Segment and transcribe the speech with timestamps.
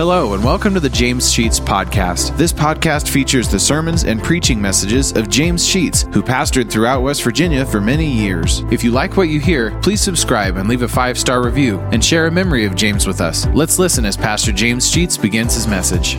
[0.00, 2.34] Hello, and welcome to the James Sheets Podcast.
[2.38, 7.22] This podcast features the sermons and preaching messages of James Sheets, who pastored throughout West
[7.22, 8.60] Virginia for many years.
[8.70, 12.02] If you like what you hear, please subscribe and leave a five star review and
[12.02, 13.46] share a memory of James with us.
[13.48, 16.16] Let's listen as Pastor James Sheets begins his message.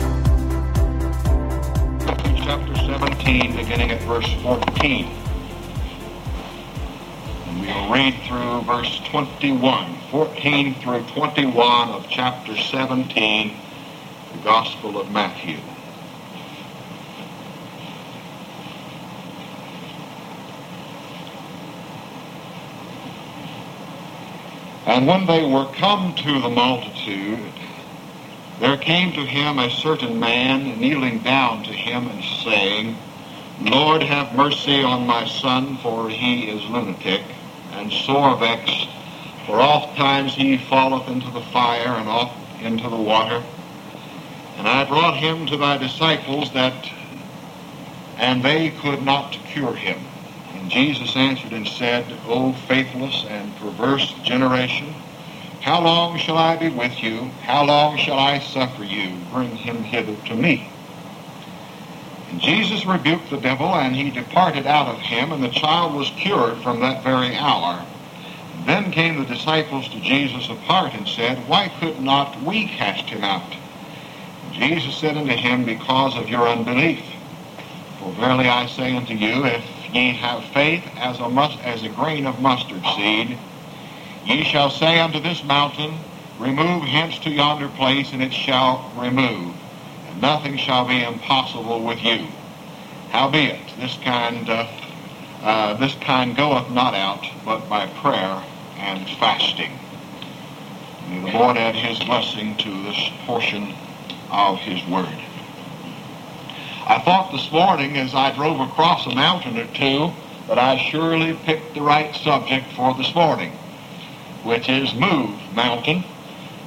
[2.36, 5.06] Chapter 17, beginning at verse 14.
[7.46, 13.61] And we will read through verse 21, 14 through 21 of chapter 17 the
[14.44, 15.58] Gospel of Matthew.
[24.86, 27.52] And when they were come to the multitude,
[28.58, 32.96] there came to him a certain man, kneeling down to him and saying,
[33.60, 37.22] Lord, have mercy on my son, for he is lunatic
[37.72, 38.88] and sore vexed,
[39.46, 43.42] for oft times he falleth into the fire and oft into the water.
[44.62, 46.88] And I brought him to thy disciples that,
[48.16, 49.98] and they could not cure him.
[50.54, 54.94] And Jesus answered and said, O faithless and perverse generation,
[55.62, 57.22] how long shall I be with you?
[57.42, 59.16] How long shall I suffer you?
[59.32, 60.70] Bring him hither to me.
[62.30, 66.10] And Jesus rebuked the devil, and he departed out of him, and the child was
[66.10, 67.84] cured from that very hour.
[68.64, 73.24] Then came the disciples to Jesus apart and said, Why could not we cast him
[73.24, 73.56] out?
[74.52, 77.04] Jesus said unto him, Because of your unbelief.
[77.98, 81.88] For verily I say unto you, if ye have faith as a, mus- as a
[81.88, 83.38] grain of mustard seed,
[84.26, 85.98] ye shall say unto this mountain,
[86.38, 89.54] Remove hence to yonder place, and it shall remove,
[90.08, 92.26] and nothing shall be impossible with you.
[93.10, 94.70] Howbeit, this kind doth,
[95.42, 98.42] uh, this kind goeth not out, but by prayer
[98.78, 99.72] and fasting.
[101.08, 103.74] May the Lord add his blessing to this portion
[104.32, 105.06] of his word.
[106.86, 110.10] I thought this morning as I drove across a mountain or two
[110.48, 113.52] that I surely picked the right subject for this morning,
[114.42, 116.02] which is Move Mountain.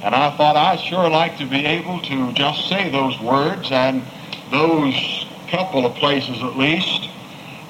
[0.02, 4.02] And I thought I'd sure like to be able to just say those words and
[4.50, 7.08] those couple of places at least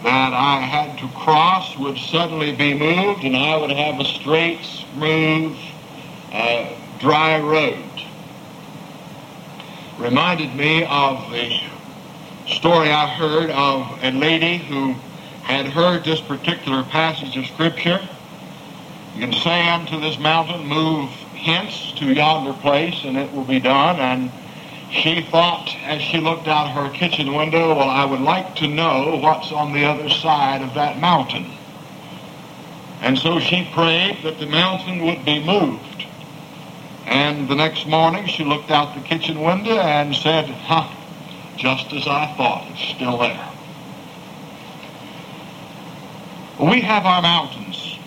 [0.03, 4.63] that I had to cross would suddenly be moved and I would have a straight,
[4.63, 5.57] smooth,
[6.33, 7.96] uh, dry road
[9.99, 11.59] reminded me of the
[12.47, 14.93] story I heard of a lady who
[15.43, 18.07] had heard this particular passage of Scripture.
[19.15, 23.61] You can say unto this mountain, move hence to yonder place, and it will be
[23.61, 23.97] done.
[23.97, 24.31] And
[24.91, 29.19] she thought, as she looked out her kitchen window, well, I would like to know
[29.23, 31.47] what's on the other side of that mountain.
[33.01, 36.06] And so she prayed that the mountain would be moved.
[37.06, 40.93] And the next morning she looked out the kitchen window and said, huh,
[41.56, 43.49] just as I thought, it's still there.
[46.59, 47.99] We have our mountains.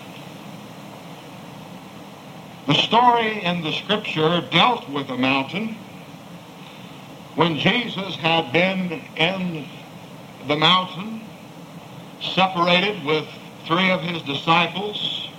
[2.66, 5.76] The story in the scripture dealt with a mountain
[7.36, 9.66] when Jesus had been in
[10.46, 11.22] the mountain,
[12.20, 13.26] separated with
[13.66, 15.29] three of his disciples,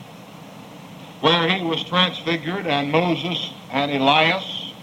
[1.21, 4.73] where he was transfigured and Moses and Elias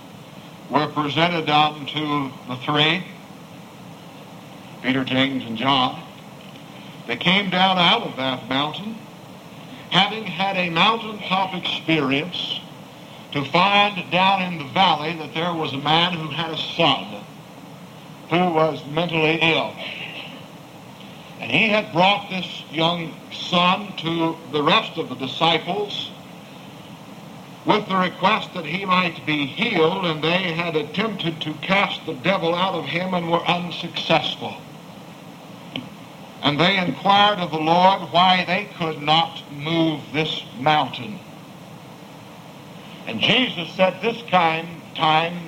[0.70, 3.04] were presented unto the three,
[4.82, 6.00] Peter, James, and John.
[7.06, 8.96] They came down out of that mountain,
[9.90, 12.60] having had a mountaintop experience,
[13.32, 17.24] to find down in the valley that there was a man who had a son
[18.30, 19.74] who was mentally ill.
[21.40, 26.10] And he had brought this young son to the rest of the disciples
[27.68, 32.14] with the request that he might be healed, and they had attempted to cast the
[32.14, 34.56] devil out of him and were unsuccessful.
[36.42, 41.18] And they inquired of the Lord why they could not move this mountain.
[43.06, 45.38] And Jesus said, This kind, time,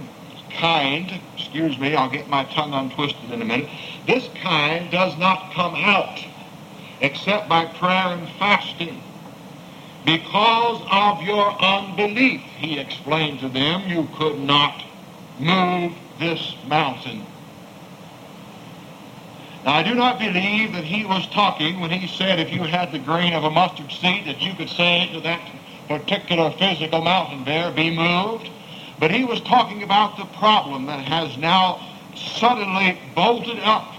[0.50, 3.70] kind, excuse me, I'll get my tongue untwisted in a minute.
[4.06, 6.22] This kind does not come out
[7.00, 9.00] except by prayer and fasting.
[10.04, 14.82] Because of your unbelief, he explained to them, you could not
[15.38, 17.24] move this mountain.
[19.64, 22.92] Now, I do not believe that he was talking when he said if you had
[22.92, 25.40] the grain of a mustard seed that you could say to that
[25.86, 28.48] particular physical mountain there, be moved.
[28.98, 31.80] But he was talking about the problem that has now
[32.14, 33.94] suddenly bolted up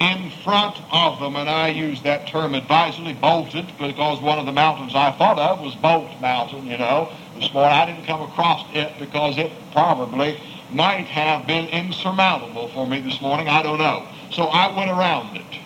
[0.00, 4.52] in front of them, and I use that term advisedly, bolted, because one of the
[4.52, 7.10] mountains I thought of was Bolt Mountain, you know.
[7.34, 10.40] This morning I didn't come across it because it probably
[10.70, 13.48] might have been insurmountable for me this morning.
[13.48, 14.06] I don't know.
[14.30, 15.60] So I went around it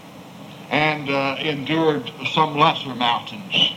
[0.70, 3.74] and uh, endured some lesser mountains.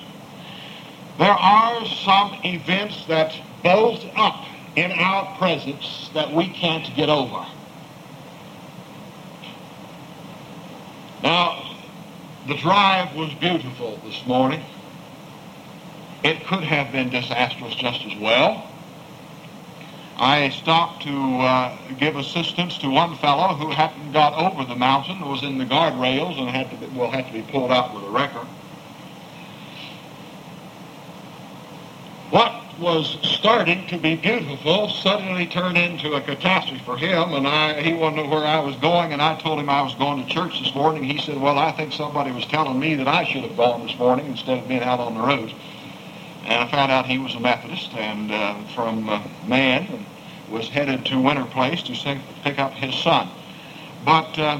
[1.17, 7.45] There are some events that bolt up in our presence that we can't get over.
[11.25, 11.75] Now,
[12.45, 14.63] the drive was beautiful this morning.
[16.23, 18.69] It could have been disastrous just as well.
[20.19, 25.19] I stopped to uh, give assistance to one fellow who hadn't got over the mountain,
[25.27, 28.09] was in the guardrails, and had to be, will to be pulled out with a
[28.11, 28.45] wrecker.
[32.79, 37.93] Was starting to be beautiful suddenly turned into a catastrophe for him, and I, he
[37.93, 40.29] wanted to know where I was going, and I told him I was going to
[40.29, 41.01] church this morning.
[41.01, 43.97] He said, well, I think somebody was telling me that I should have gone this
[43.97, 45.53] morning instead of being out on the road.
[46.43, 50.05] And I found out he was a Methodist and uh, from uh, Man and
[50.49, 53.29] was headed to Winterplace to sing, pick up his son.
[54.03, 54.59] But uh,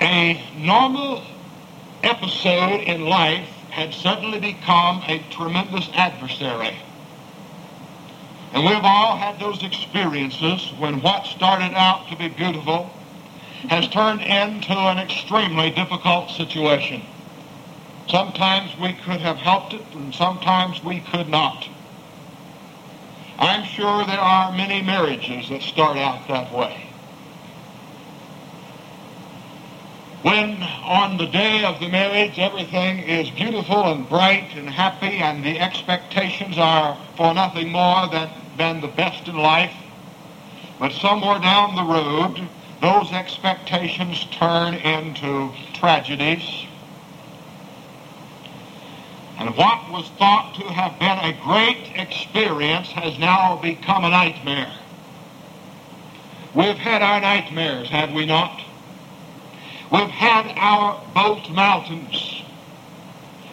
[0.00, 1.22] a normal
[2.02, 6.74] episode in life had suddenly become a tremendous adversary.
[8.54, 12.88] And we've all had those experiences when what started out to be beautiful
[13.68, 17.02] has turned into an extremely difficult situation.
[18.08, 21.68] Sometimes we could have helped it, and sometimes we could not.
[23.38, 26.82] I'm sure there are many marriages that start out that way.
[30.26, 35.44] When on the day of the marriage everything is beautiful and bright and happy and
[35.44, 39.72] the expectations are for nothing more than, than the best in life,
[40.80, 42.48] but somewhere down the road
[42.80, 46.66] those expectations turn into tragedies
[49.38, 54.72] and what was thought to have been a great experience has now become a nightmare.
[56.52, 58.65] We've had our nightmares, have we not?
[59.92, 62.42] We've had our Bolt mountains,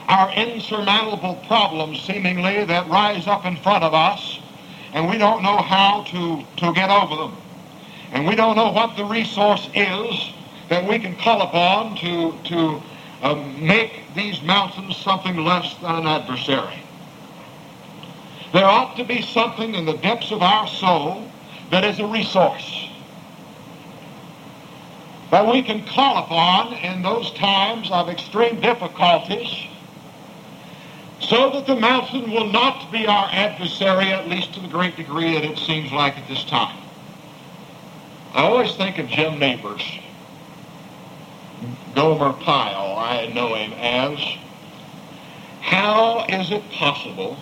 [0.07, 4.39] our insurmountable problems seemingly that rise up in front of us,
[4.93, 7.37] and we don't know how to, to get over them.
[8.11, 10.33] And we don't know what the resource is
[10.69, 12.81] that we can call upon to, to
[13.21, 16.79] uh, make these mountains something less than an adversary.
[18.53, 21.27] There ought to be something in the depths of our soul
[21.69, 22.82] that is a resource
[25.33, 29.65] that we can call upon in those times of extreme difficulties
[31.19, 35.33] so that the mountain will not be our adversary, at least to the great degree
[35.33, 36.77] that it seems like at this time.
[38.35, 39.81] I always think of Jim Nabors,
[41.95, 44.19] Gomer Pyle, I know him as.
[45.61, 47.39] How is it possible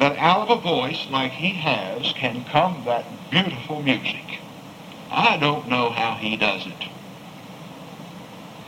[0.00, 4.29] that out of a voice like he has can come that beautiful music?
[5.10, 6.88] I don't know how he does it.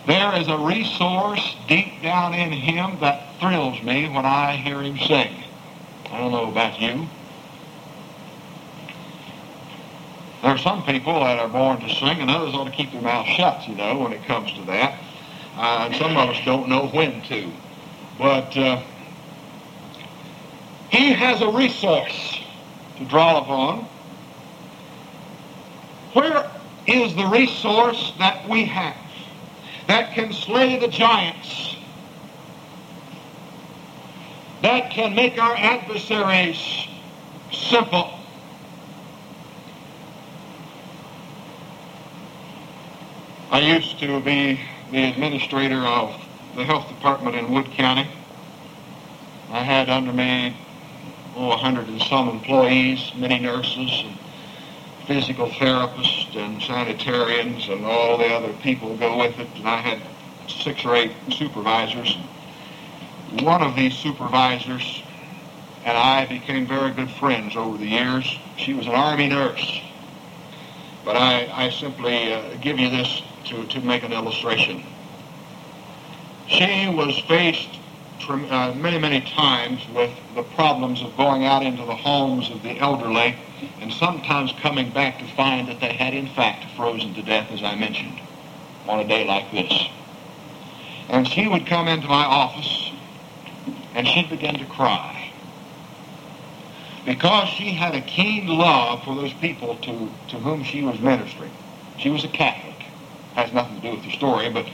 [0.07, 4.99] There is a resource deep down in him that thrills me when I hear him
[4.99, 5.45] sing.
[6.11, 7.07] I don't know about you.
[10.43, 13.01] There are some people that are born to sing, and others ought to keep their
[13.01, 14.99] mouth shut, you know, when it comes to that.
[15.57, 17.53] Uh, and some of us don't know when to.
[18.19, 18.83] But uh,
[20.91, 22.41] he has a resource
[22.99, 23.89] to draw upon.
[26.13, 26.51] Where
[26.87, 28.97] is the resource that we have
[29.87, 31.77] that can slay the giants,
[34.63, 36.87] that can make our adversaries
[37.53, 38.13] simple?
[43.51, 46.15] I used to be the administrator of
[46.57, 48.09] the health department in Wood County.
[49.51, 50.57] I had under me,
[51.37, 54.19] oh, hundred and some employees, many nurses, and
[55.07, 59.49] physical therapists, and sanitarians, and all the other people go with it.
[59.57, 60.01] And I had
[60.49, 62.17] six or eight supervisors.
[63.41, 65.03] One of these supervisors
[65.85, 68.39] and I became very good friends over the years.
[68.57, 69.81] She was an Army nurse.
[71.05, 74.85] But I, I simply uh, give you this to, to make an illustration.
[76.47, 77.81] She was faced
[78.29, 82.79] uh, many, many times with the problems of going out into the homes of the
[82.79, 83.37] elderly
[83.81, 87.63] and sometimes coming back to find that they had in fact frozen to death, as
[87.63, 88.21] I mentioned,
[88.89, 89.73] on a day like this.
[91.09, 92.93] And she would come into my office
[93.95, 95.33] and she'd begin to cry
[97.05, 101.51] because she had a keen love for those people to, to whom she was ministering.
[101.99, 102.73] She was a Catholic
[103.35, 104.67] has nothing to do with the story, but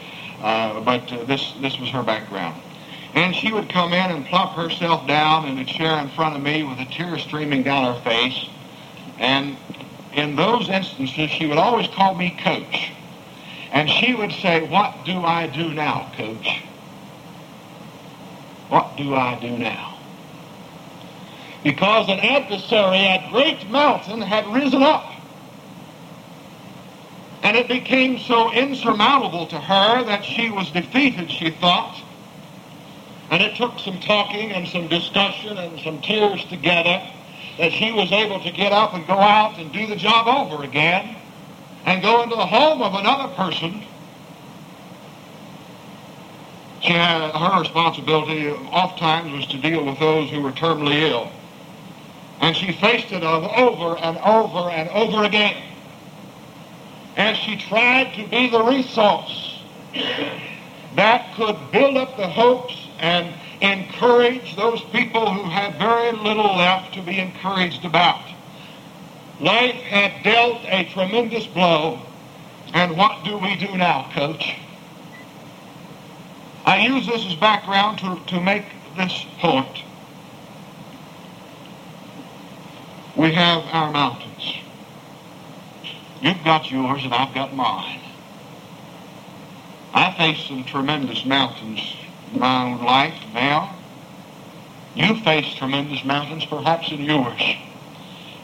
[0.42, 2.60] uh, but uh, this this was her background.
[3.14, 6.42] And she would come in and plop herself down in a chair in front of
[6.42, 8.48] me with a tear streaming down her face.
[9.18, 9.56] And
[10.12, 12.92] in those instances, she would always call me coach.
[13.72, 16.62] And she would say, what do I do now, coach?
[18.68, 19.98] What do I do now?
[21.64, 25.12] Because an adversary at Great Mountain had risen up.
[27.42, 32.02] And it became so insurmountable to her that she was defeated, she thought.
[33.30, 37.02] And it took some talking and some discussion and some tears together
[37.58, 40.64] that she was able to get up and go out and do the job over
[40.64, 41.16] again
[41.84, 43.82] and go into the home of another person.
[46.80, 51.30] She had her responsibility oftentimes was to deal with those who were terminally ill.
[52.40, 55.60] And she faced it over and over and over again.
[57.16, 59.60] And she tried to be the resource
[60.94, 66.94] that could build up the hopes and encourage those people who had very little left
[66.94, 68.22] to be encouraged about.
[69.40, 72.00] Life had dealt a tremendous blow,
[72.74, 74.56] and what do we do now, Coach?
[76.66, 78.64] I use this as background to, to make
[78.96, 79.84] this point.
[83.16, 84.54] We have our mountains.
[86.20, 88.00] You've got yours and I've got mine.
[89.94, 93.74] I face some tremendous mountains in my own life now.
[94.94, 97.40] You face tremendous mountains perhaps in yours.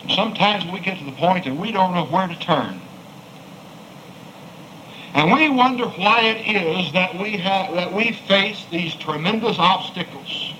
[0.02, 2.80] And sometimes we get to the point that we don't know where to turn.
[5.14, 10.52] And we wonder why it is that we have that we face these tremendous obstacles.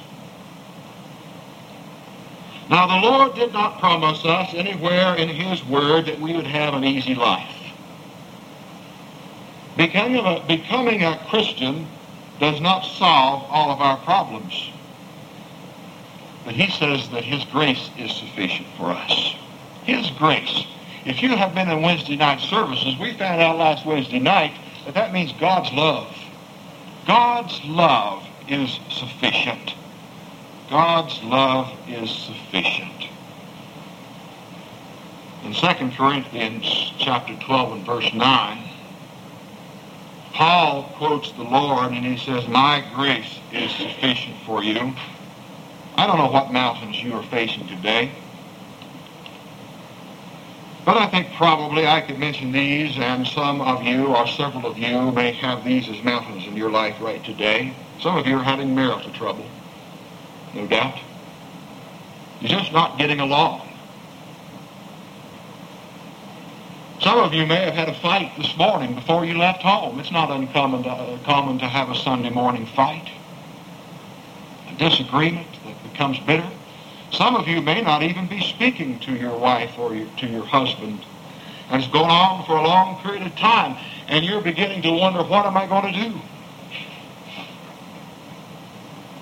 [2.71, 6.75] Now the Lord did not promise us anywhere in his word that we would have
[6.75, 7.51] an easy life.
[9.77, 11.87] Becoming a, becoming a Christian
[12.41, 14.71] does not solve all of our problems.
[16.45, 19.35] But he says that his grace is sufficient for us.
[19.85, 20.67] His grace.
[21.05, 24.53] If you have been in Wednesday night services, we found out last Wednesday night
[24.85, 26.15] that that means God's love.
[27.07, 29.75] God's love is sufficient.
[30.71, 33.09] God's love is sufficient.
[35.45, 38.64] In 2 Corinthians chapter 12 and verse 9,
[40.35, 44.93] Paul quotes the Lord and he says, My grace is sufficient for you.
[45.97, 48.11] I don't know what mountains you are facing today.
[50.85, 54.77] But I think probably I could mention these, and some of you, or several of
[54.77, 57.73] you, may have these as mountains in your life right today.
[58.01, 59.47] Some of you are having marital trouble,
[60.53, 60.99] no doubt.
[62.41, 63.63] You're just not getting along.
[67.05, 70.01] Some of you may have had a fight this morning before you left home.
[70.01, 73.11] It's not uncommon to, uh, common to have a Sunday morning fight,
[74.71, 76.49] a disagreement that becomes bitter.
[77.13, 80.47] Some of you may not even be speaking to your wife or your, to your
[80.47, 81.05] husband.
[81.69, 83.77] And it's going on for a long period of time.
[84.09, 86.21] And you're beginning to wonder, what am I going to do?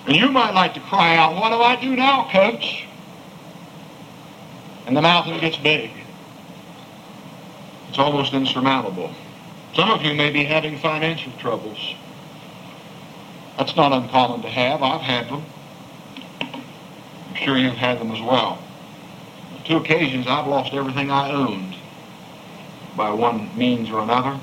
[0.06, 2.86] And you might like to cry out, what do I do now, coach?
[4.86, 5.90] And the mountain gets big.
[7.92, 9.12] It's almost insurmountable.
[9.74, 11.94] Some of you may be having financial troubles.
[13.58, 14.82] That's not uncommon to have.
[14.82, 15.44] I've had them.
[16.40, 18.62] I'm sure you've had them as well.
[19.54, 21.76] On two occasions, I've lost everything I owned
[22.96, 24.40] by one means or another.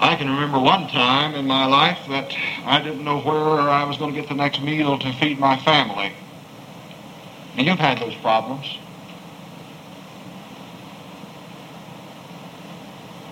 [0.00, 3.98] I can remember one time in my life that I didn't know where I was
[3.98, 6.14] going to get the next meal to feed my family.
[7.58, 8.78] And you've had those problems.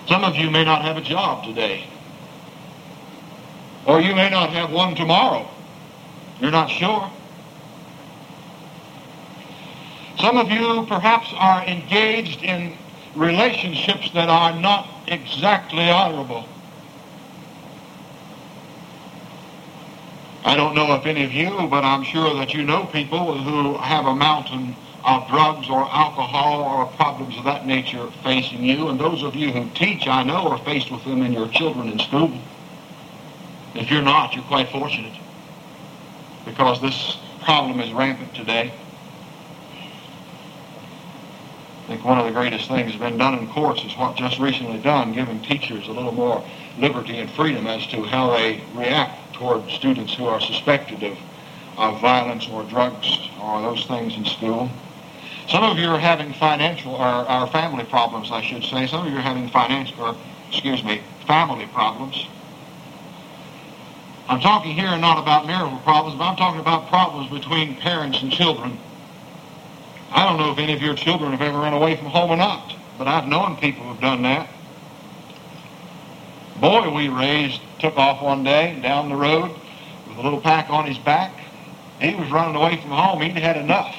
[0.07, 1.85] Some of you may not have a job today.
[3.87, 5.49] Or you may not have one tomorrow.
[6.41, 7.11] You're not sure.
[10.19, 12.77] Some of you perhaps are engaged in
[13.15, 16.47] relationships that are not exactly honorable.
[20.45, 23.79] I don't know if any of you, but I'm sure that you know people who
[23.79, 28.89] have a mountain of drugs or alcohol or problems of that nature facing you.
[28.89, 31.89] And those of you who teach, I know, are faced with them in your children
[31.89, 32.33] in school.
[33.75, 35.13] If you're not, you're quite fortunate
[36.45, 38.73] because this problem is rampant today.
[41.83, 44.39] I think one of the greatest things that's been done in courts is what just
[44.39, 46.43] recently done, giving teachers a little more
[46.79, 51.19] liberty and freedom as to how they react toward students who are suspected of,
[51.77, 54.71] of violence or drugs or those things in school.
[55.49, 58.87] Some of you are having financial, or, family problems, I should say.
[58.87, 60.17] Some of you are having financial, or,
[60.49, 62.27] excuse me, family problems.
[64.29, 68.33] I'm talking here not about marital problems, but I'm talking about problems between parents and
[68.33, 68.79] children.
[70.11, 72.37] I don't know if any of your children have ever run away from home or
[72.37, 74.49] not, but I've known people who've done that.
[76.59, 79.51] Boy we raised took off one day down the road
[80.09, 81.33] with a little pack on his back.
[82.01, 83.21] He was running away from home.
[83.21, 83.95] He'd had enough.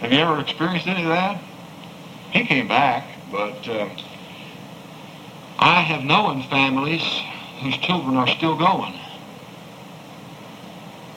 [0.00, 1.40] Have you ever experienced any of that?
[2.30, 3.88] He came back, but uh,
[5.58, 7.02] I have known families
[7.60, 8.92] whose children are still going.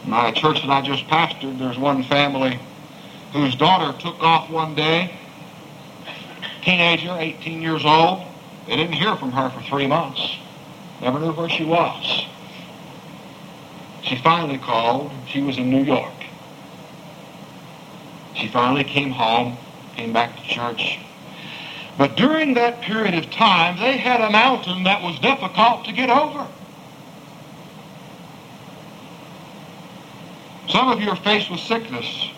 [0.05, 2.57] My church that I just pastored, there's one family
[3.33, 5.13] whose daughter took off one day,
[6.61, 8.25] teenager, 18 years old.
[8.65, 10.37] They didn't hear from her for three months.
[11.01, 12.25] Never knew where she was.
[14.03, 15.11] She finally called.
[15.27, 16.18] She was in New York.
[18.35, 19.57] She finally came home,
[19.95, 20.99] came back to church.
[21.97, 26.09] But during that period of time, they had a mountain that was difficult to get
[26.09, 26.47] over.
[30.69, 32.29] Some of you are faced with sickness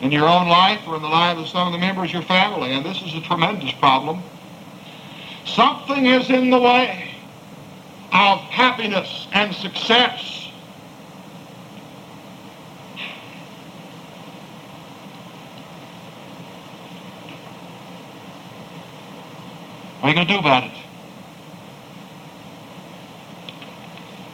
[0.00, 2.22] in your own life or in the life of some of the members of your
[2.22, 4.20] family, and this is a tremendous problem.
[5.44, 7.14] Something is in the way
[8.12, 10.41] of happiness and success.
[20.02, 20.72] What are you going to do about it?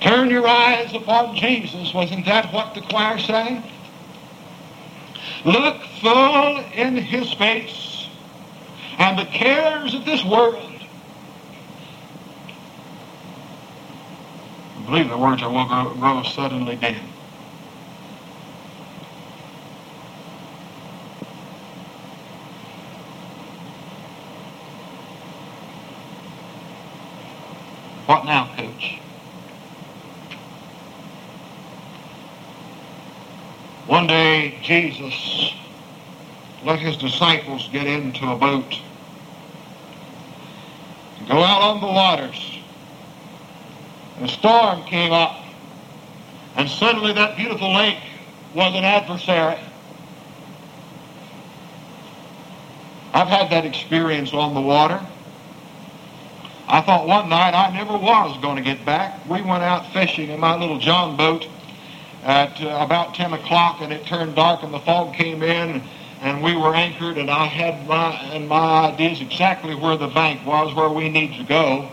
[0.00, 1.92] Turn your eyes upon Jesus.
[1.92, 3.62] Wasn't that what the choir sang?
[5.44, 8.08] Look full in his face,
[8.96, 10.72] and the cares of this world.
[14.78, 16.96] I believe the words are will grow, grow suddenly dim.
[28.08, 28.98] What now, coach?
[33.86, 35.52] One day, Jesus
[36.64, 38.80] let his disciples get into a boat
[41.18, 42.58] and go out on the waters.
[44.22, 45.44] A storm came up,
[46.56, 48.00] and suddenly that beautiful lake
[48.54, 49.60] was an adversary.
[53.12, 54.98] I've had that experience on the water.
[56.70, 59.24] I thought one night I never was going to get back.
[59.26, 61.48] We went out fishing in my little John boat
[62.24, 65.82] at uh, about 10 o'clock and it turned dark and the fog came in
[66.20, 70.44] and we were anchored and I had my, and my ideas exactly where the bank
[70.44, 71.88] was, where we need to go.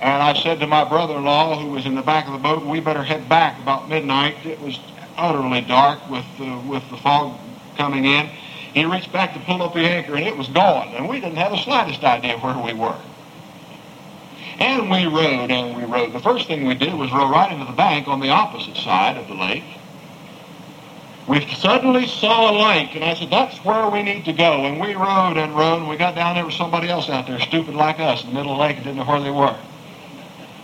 [0.00, 2.80] And I said to my brother-in-law who was in the back of the boat, we
[2.80, 4.46] better head back about midnight.
[4.46, 4.80] It was
[5.18, 7.38] utterly dark with, uh, with the fog
[7.76, 8.30] coming in.
[8.72, 11.36] He reached back to pull up the anchor and it was gone and we didn't
[11.36, 12.96] have the slightest idea where we were.
[14.60, 16.12] And we rowed and we rowed.
[16.12, 19.16] The first thing we did was row right into the bank on the opposite side
[19.16, 19.64] of the lake.
[21.26, 24.64] We suddenly saw a lake, and I said, that's where we need to go.
[24.64, 27.38] And we rowed and rowed, and we got down there with somebody else out there,
[27.40, 29.56] stupid like us, in the middle of the lake and didn't know where they were.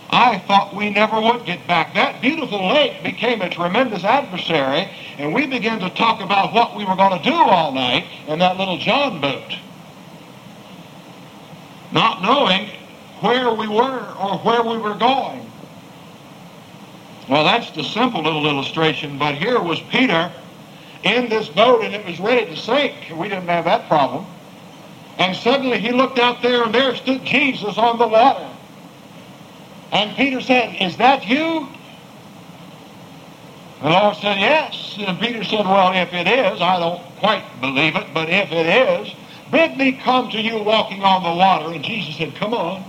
[0.09, 1.93] I thought we never would get back.
[1.93, 6.85] That beautiful lake became a tremendous adversary, and we began to talk about what we
[6.85, 9.55] were going to do all night in that little John boat.
[11.91, 12.69] Not knowing
[13.21, 15.49] where we were or where we were going.
[17.29, 20.31] Well, that's the simple little illustration, but here was Peter
[21.03, 22.95] in this boat and it was ready to sink.
[23.13, 24.25] We didn't have that problem.
[25.17, 28.47] And suddenly he looked out there and there stood Jesus on the water.
[29.91, 31.67] And Peter said, Is that you?
[33.81, 34.95] The Lord said, Yes.
[34.99, 38.65] And Peter said, Well, if it is, I don't quite believe it, but if it
[38.65, 39.13] is,
[39.51, 41.73] bid me come to you walking on the water.
[41.73, 42.83] And Jesus said, Come on.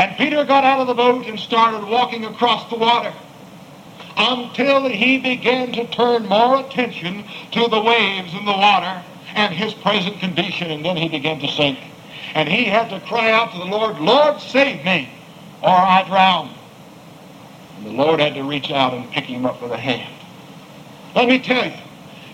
[0.00, 3.12] And Peter got out of the boat and started walking across the water
[4.16, 9.02] until he began to turn more attention to the waves and the water
[9.34, 11.78] and his present condition, and then he began to sink.
[12.34, 15.10] And he had to cry out to the Lord, Lord, save me,
[15.62, 16.54] or I drown.
[17.76, 20.10] And the Lord had to reach out and pick him up with a hand.
[21.14, 21.76] Let me tell you,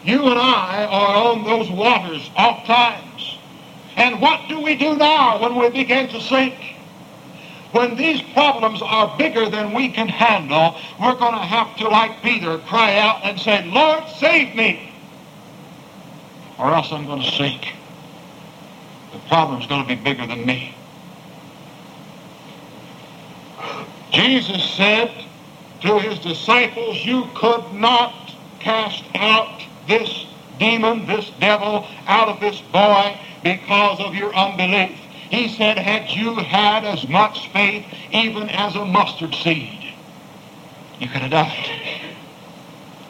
[0.04, 3.38] you and I are on those waters oft times.
[3.96, 6.75] And what do we do now when we begin to sink?
[7.76, 12.22] When these problems are bigger than we can handle, we're going to have to, like
[12.22, 14.94] Peter, cry out and say, Lord, save me,
[16.58, 17.74] or else I'm going to sink.
[19.12, 20.74] The problem's going to be bigger than me.
[24.10, 25.12] Jesus said
[25.82, 30.24] to his disciples, you could not cast out this
[30.58, 34.98] demon, this devil, out of this boy because of your unbelief.
[35.30, 39.92] He said, had you had as much faith even as a mustard seed,
[41.00, 42.06] you could have done it.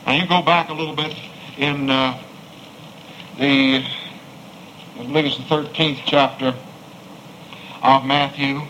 [0.06, 1.14] Now you go back a little bit
[1.58, 2.18] in uh,
[3.38, 3.84] the,
[4.98, 6.54] I believe it's the 13th chapter
[7.82, 8.62] of Matthew.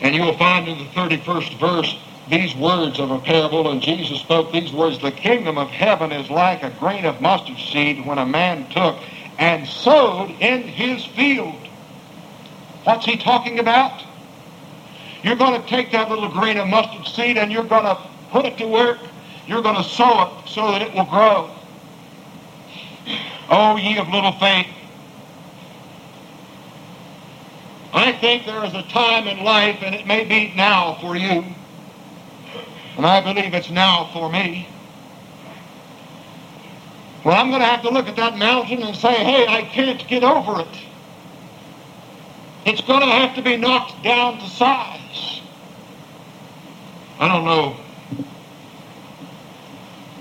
[0.00, 4.20] And you will find in the 31st verse these words of a parable, and Jesus
[4.20, 8.18] spoke these words, The kingdom of heaven is like a grain of mustard seed when
[8.18, 8.98] a man took
[9.38, 11.54] and sowed in his field.
[12.84, 14.02] What's he talking about?
[15.22, 17.98] You're going to take that little grain of mustard seed and you're going to
[18.30, 18.98] put it to work.
[19.46, 21.50] You're going to sow it so that it will grow.
[23.50, 24.66] Oh, ye of little faith.
[27.92, 31.42] I think there is a time in life, and it may be now for you,
[32.96, 34.68] and I believe it's now for me,
[37.28, 40.02] well, I'm going to have to look at that mountain and say, hey, I can't
[40.08, 40.78] get over it.
[42.64, 45.42] It's going to have to be knocked down to size.
[47.20, 47.76] I don't know.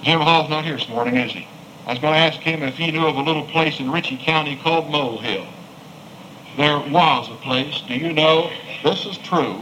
[0.02, 1.48] Jim Hall's not here this morning, is he?
[1.86, 4.18] I was going to ask him if he knew of a little place in Ritchie
[4.18, 5.48] County called Molehill.
[6.58, 7.84] There was a place.
[7.88, 8.52] Do you know?
[8.84, 9.62] This is true.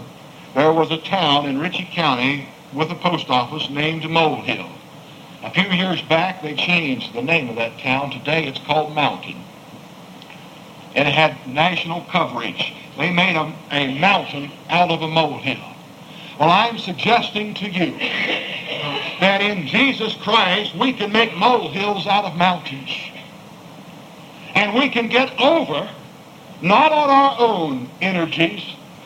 [0.55, 4.71] There was a town in Ritchie County with a post office named Molehill.
[5.45, 8.09] A few years back, they changed the name of that town.
[8.09, 9.43] Today, it's called Mountain.
[10.95, 12.73] It had national coverage.
[12.97, 15.63] They made a, a mountain out of a molehill.
[16.39, 17.91] Well, I'm suggesting to you
[19.19, 22.89] that in Jesus Christ, we can make molehills out of mountains.
[24.55, 25.87] And we can get over,
[26.63, 28.63] not on our own energies,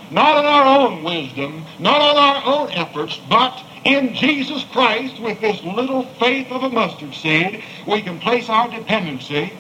[0.10, 5.40] not on our own wisdom, not on our own efforts, but in Jesus Christ, with
[5.40, 9.54] this little faith of a mustard seed, we can place our dependency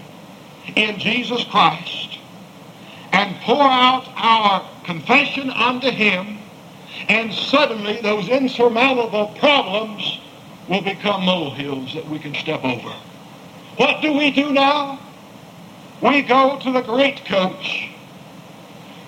[0.75, 2.19] in Jesus Christ
[3.11, 6.37] and pour out our confession unto Him,
[7.07, 10.19] and suddenly those insurmountable problems
[10.67, 12.93] will become molehills that we can step over.
[13.77, 14.99] What do we do now?
[16.01, 17.89] We go to the great coach,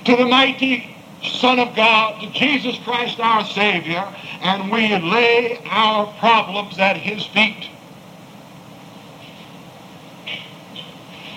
[0.06, 0.91] to the mighty
[1.24, 4.08] Son of God, to Jesus Christ our Savior,
[4.42, 7.70] and we lay our problems at his feet.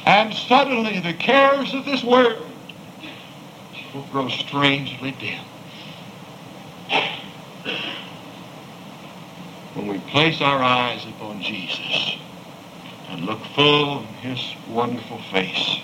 [0.07, 2.51] And suddenly the cares of this world
[3.94, 5.44] will grow strangely dim.
[9.75, 12.16] When we place our eyes upon Jesus
[13.09, 15.79] and look full in his wonderful face,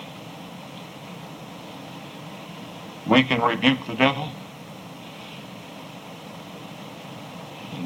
[3.10, 4.30] we can rebuke the devil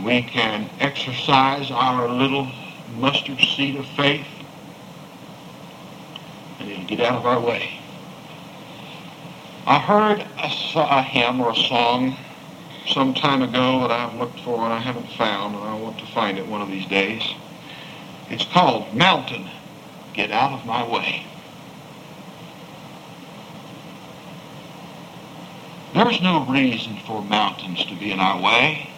[0.04, 2.46] we can exercise our little
[2.98, 4.26] mustard seed of faith
[6.60, 7.80] and it'll get out of our way.
[9.66, 12.16] I heard a, a hymn or a song
[12.86, 16.06] some time ago that I've looked for and I haven't found, and I want to
[16.06, 17.22] find it one of these days.
[18.28, 19.48] It's called Mountain,
[20.12, 21.24] Get Out of My Way.
[25.94, 28.90] There's no reason for mountains to be in our way.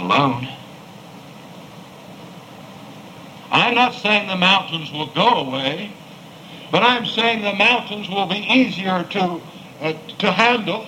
[0.00, 0.48] alone.
[3.50, 5.92] I'm not saying the mountains will go away,
[6.70, 9.40] but I'm saying the mountains will be easier to,
[9.80, 10.86] uh, to handle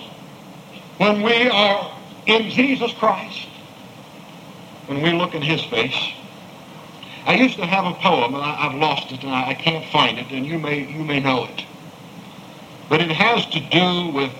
[0.97, 1.91] when we are
[2.25, 3.47] in Jesus Christ,
[4.87, 6.13] when we look in his face.
[7.25, 9.85] I used to have a poem, and I, have lost it, and I, I can't
[9.85, 11.65] find it, and you may, you may know it.
[12.89, 14.31] But it has to do with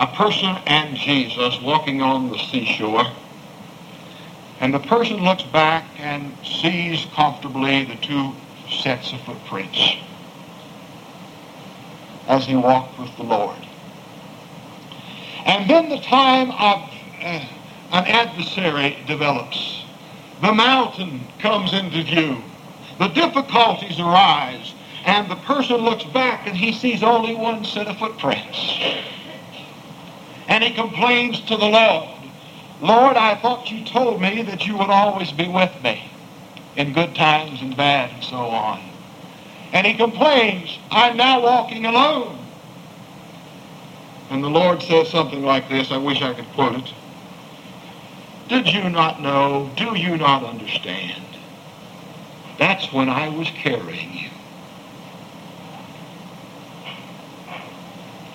[0.00, 3.06] a person and Jesus walking on the seashore.
[4.60, 8.32] And the person looks back and sees comfortably the two
[8.68, 9.96] sets of footprints
[12.26, 13.58] as he walked with the Lord.
[15.44, 16.90] And then the time of
[17.20, 17.46] uh,
[17.92, 19.84] an adversary develops.
[20.40, 22.42] The mountain comes into view.
[22.98, 24.73] The difficulties arise.
[25.04, 28.78] And the person looks back and he sees only one set of footprints.
[30.48, 32.08] And he complains to the Lord.
[32.80, 36.10] Lord, I thought you told me that you would always be with me
[36.76, 38.80] in good times and bad and so on.
[39.72, 42.38] And he complains, I'm now walking alone.
[44.30, 45.90] And the Lord says something like this.
[45.90, 46.92] I wish I could quote it.
[48.48, 49.70] Did you not know?
[49.76, 51.22] Do you not understand?
[52.58, 54.30] That's when I was carrying you.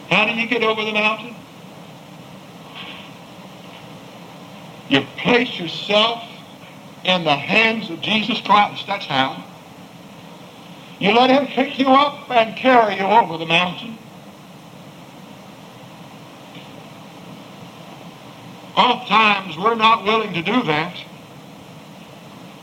[0.10, 1.36] How do you get over the mountain?
[4.90, 6.24] You place yourself
[7.04, 8.88] in the hands of Jesus Christ.
[8.88, 9.44] That's how.
[11.00, 13.98] You let him pick you up and carry you over the mountain.
[18.76, 20.96] Oftentimes, we're not willing to do that.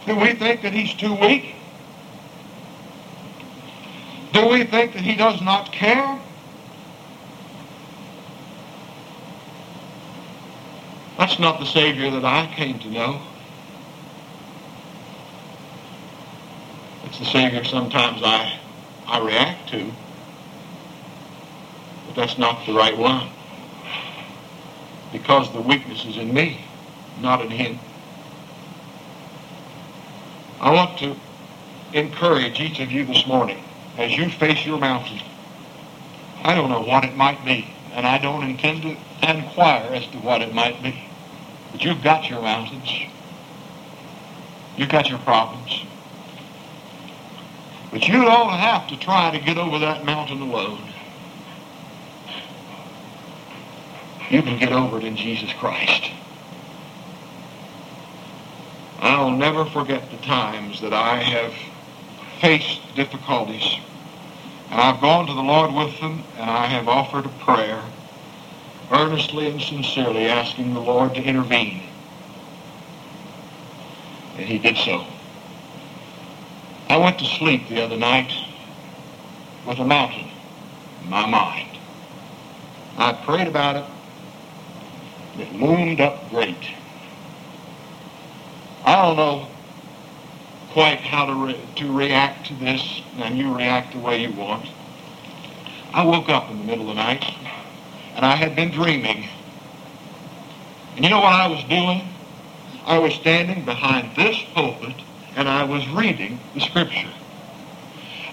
[0.06, 1.54] Do we think that he's too weak?
[4.32, 6.20] Do we think that he does not care?
[11.18, 13.22] That's not the Savior that I came to know.
[17.05, 18.59] It's the Savior sometimes I,
[19.07, 19.90] I react to.
[22.07, 23.29] But that's not the right one.
[25.11, 26.61] Because the weakness is in me,
[27.20, 27.79] not in him.
[30.61, 31.16] I want to
[31.94, 33.62] encourage each of you this morning
[33.96, 35.20] as you face your mountain.
[36.42, 40.18] I don't know what it might be, and I don't intend to inquire as to
[40.18, 41.06] what it might be.
[41.77, 42.91] But you've got your mountains.
[44.79, 45.85] You've got your problems.
[47.91, 50.81] But you don't have to try to get over that mountain alone.
[54.31, 56.11] You can get over it in Jesus Christ.
[59.01, 61.53] I'll never forget the times that I have
[62.41, 63.77] faced difficulties.
[64.71, 67.83] And I've gone to the Lord with them, and I have offered a prayer,
[68.90, 71.83] earnestly and sincerely asking the Lord to intervene.
[74.37, 75.07] And he did so.
[76.88, 78.33] I went to sleep the other night
[79.66, 80.29] with a mountain
[81.03, 81.77] in my mind.
[82.96, 83.85] I prayed about it.
[85.40, 86.57] It loomed up great.
[88.85, 89.49] I don't know
[90.70, 94.68] quite how to, re- to react to this, and you react the way you want.
[95.92, 97.25] I woke up in the middle of the night,
[98.16, 99.29] and I had been dreaming.
[100.96, 102.09] And you know what I was doing?
[102.87, 104.94] I was standing behind this pulpit,
[105.37, 107.12] and I was reading the Scripture.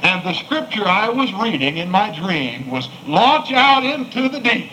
[0.02, 4.72] And the Scripture I was reading in my dream was, launch out into the deep.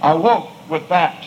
[0.00, 1.26] I woke with that.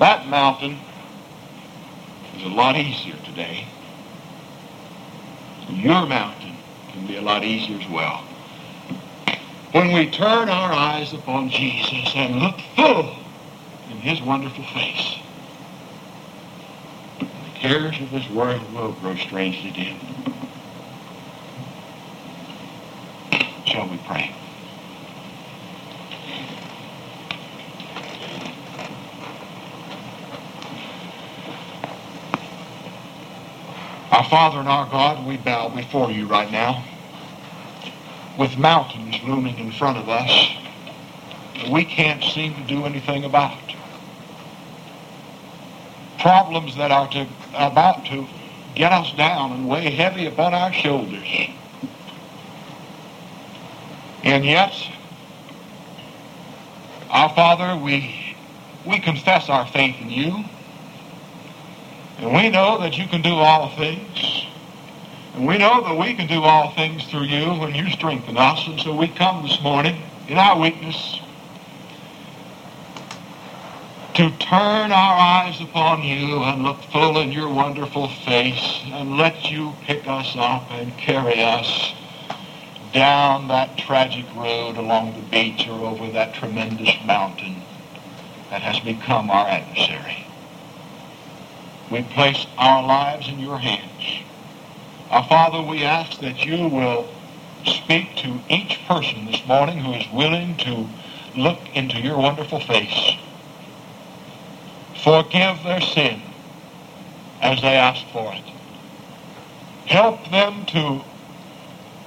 [0.00, 0.78] That mountain
[2.36, 3.66] is a lot easier today.
[5.68, 6.56] Your mountain
[6.92, 8.24] can be a lot easier as well.
[9.72, 13.14] When we turn our eyes upon Jesus and look full
[13.90, 15.18] in his wonderful face,
[17.20, 19.98] the cares of this world will grow strangely dim.
[23.66, 24.34] Shall we pray?
[34.10, 36.84] Our Father and our God, we bow before you right now
[38.38, 40.54] with mountains looming in front of us
[41.54, 43.58] that we can't seem to do anything about.
[46.18, 48.26] Problems that are to, about to
[48.74, 51.26] get us down and weigh heavy upon our shoulders.
[54.24, 54.74] And yet,
[57.08, 58.36] our Father, we,
[58.84, 60.44] we confess our faith in you.
[62.18, 64.44] And we know that you can do all things.
[65.34, 68.66] And we know that we can do all things through you when you strengthen us.
[68.66, 71.20] And so we come this morning in our weakness
[74.14, 79.48] to turn our eyes upon you and look full in your wonderful face and let
[79.48, 81.94] you pick us up and carry us
[82.92, 87.62] down that tragic road along the beach or over that tremendous mountain
[88.50, 90.27] that has become our adversary.
[91.90, 94.22] We place our lives in your hands.
[95.10, 97.08] Our Father, we ask that you will
[97.64, 100.86] speak to each person this morning who is willing to
[101.34, 103.16] look into your wonderful face.
[105.02, 106.20] Forgive their sin
[107.40, 108.44] as they ask for it.
[109.86, 111.00] Help them to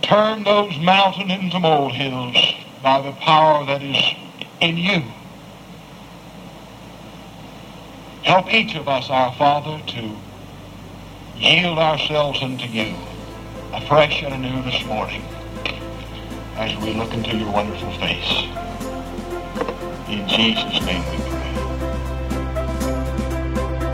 [0.03, 2.35] turn those mountains into molehills
[2.83, 3.97] by the power that is
[4.59, 5.01] in you.
[8.31, 10.15] Help each of us, our Father, to
[11.35, 12.95] yield ourselves unto you
[13.73, 15.21] afresh and anew this morning
[16.55, 18.47] as we look into your wonderful face.
[20.07, 21.30] In Jesus' name we pray.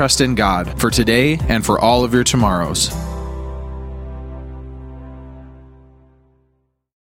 [0.00, 3.09] trust in God for today and for all of your tomorrows.